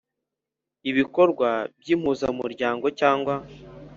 Ibikorwa 0.89 1.49
by 1.79 1.87
impuzamiryango 1.95 2.85
cyangwa 2.99 3.33